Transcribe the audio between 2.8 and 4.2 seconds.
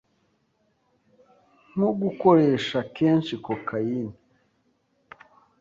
kenshi cocaine